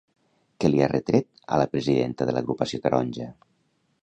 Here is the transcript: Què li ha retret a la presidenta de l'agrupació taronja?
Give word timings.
Què 0.63 0.71
li 0.71 0.81
ha 0.85 0.87
retret 0.93 1.29
a 1.57 1.61
la 1.63 1.69
presidenta 1.75 2.31
de 2.31 2.37
l'agrupació 2.39 2.85
taronja? 2.89 3.31